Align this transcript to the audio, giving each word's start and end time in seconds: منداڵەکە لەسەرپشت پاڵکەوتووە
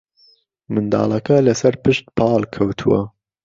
منداڵەکە 0.73 1.37
لەسەرپشت 1.47 2.05
پاڵکەوتووە 2.17 3.01